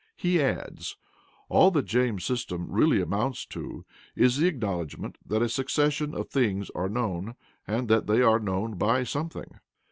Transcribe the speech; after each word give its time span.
He 0.15 0.41
adds: 0.41 0.97
"All 1.47 1.69
that 1.69 1.85
James's 1.85 2.25
system 2.25 2.65
really 2.71 2.99
amounts 2.99 3.45
to 3.45 3.85
is 4.15 4.37
the 4.37 4.47
acknowledgment 4.47 5.19
that 5.23 5.43
a 5.43 5.47
succession 5.47 6.15
of 6.15 6.27
things 6.27 6.71
are 6.71 6.89
known, 6.89 7.35
and 7.67 7.87
that 7.89 8.07
they 8.07 8.23
are 8.23 8.39
known 8.39 8.79
by 8.79 9.03
something. 9.03 9.59